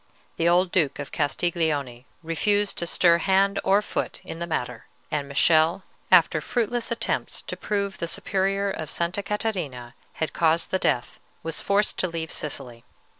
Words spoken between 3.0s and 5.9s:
hand or foot in the matter, and Michele,